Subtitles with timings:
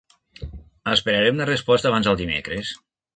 [0.93, 2.73] Esperaré una resposta abans del dimecres.